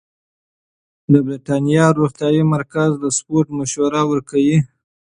د 1.11 1.13
بریتانیا 1.25 1.85
روغتیايي 1.99 2.43
مرکز 2.53 2.91
سپورت 3.17 3.47
مشوره 3.59 4.01
ورکوي. 4.11 4.57